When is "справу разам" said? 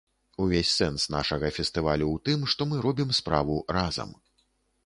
3.19-4.19